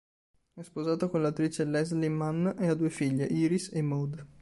[0.55, 4.25] È sposato con l'attrice Leslie Mann e ha due figlie, Iris e Maude.